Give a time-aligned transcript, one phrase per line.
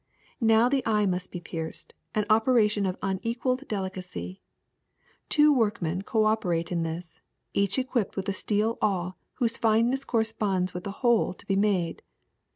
[0.41, 4.41] ^'Now the eye must be pierced, an operation of unequalled delicacy.
[5.29, 7.21] Two workmen cooperate in this,
[7.53, 12.01] each equipped with a steel awl whose fineness corresponds with the hole to be made.